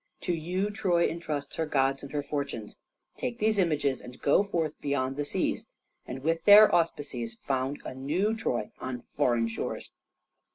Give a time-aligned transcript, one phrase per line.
[0.21, 2.75] "To you Troy entrusts her gods and her fortunes.
[3.17, 5.67] Take these images, and go forth beyond the seas,
[6.07, 9.91] and with their auspices found a new Troy on foreign shores."